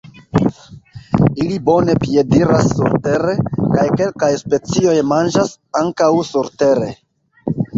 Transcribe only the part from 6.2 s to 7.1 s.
surtere.